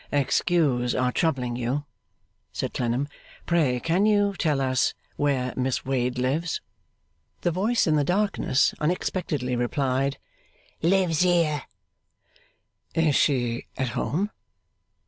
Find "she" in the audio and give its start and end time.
13.15-13.67